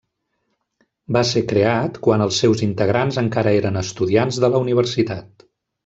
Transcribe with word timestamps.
Va 1.17 1.21
ser 1.31 1.43
creat 1.51 1.99
quan 2.07 2.25
els 2.27 2.39
seus 2.45 2.65
integrants 2.69 3.21
encara 3.25 3.55
eren 3.61 3.79
estudiants 3.87 4.41
de 4.47 4.51
la 4.57 4.65
universitat. 4.67 5.51